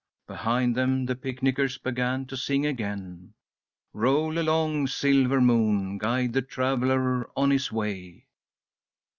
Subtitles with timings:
[0.25, 3.35] Behind them the picnickers began to sing again,
[3.93, 8.25] "Roll along, silver moon, guide the traveller on his way."